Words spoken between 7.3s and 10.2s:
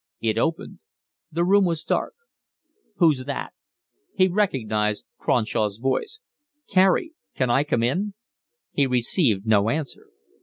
Can I come in?" He received no answer.